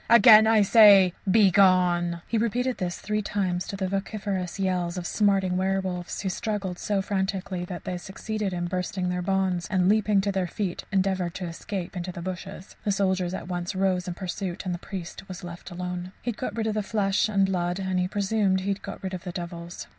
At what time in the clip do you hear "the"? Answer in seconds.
3.75-3.87, 5.03-5.07, 12.11-12.19, 12.83-12.91, 14.73-14.79, 16.73-16.81, 19.23-19.31